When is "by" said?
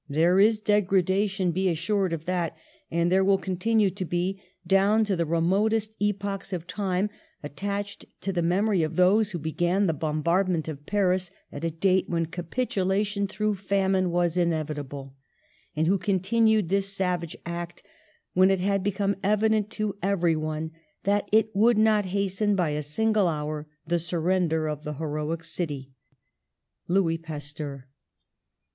22.55-22.71